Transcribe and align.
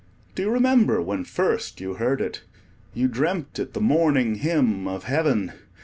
Do 0.33 0.41
you 0.41 0.49
remember 0.49 0.99
when 0.99 1.23
first 1.25 1.79
you 1.79 1.93
heard 1.93 2.21
it? 2.21 2.41
You 2.95 3.07
dreamt 3.07 3.59
it 3.59 3.73
the 3.73 3.79
morning 3.81 4.33
hymn 4.33 4.87
of 4.87 5.03
Heaven. 5.03 5.53